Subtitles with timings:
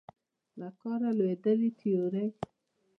[0.59, 2.27] له کاره لوېدلې تیورۍ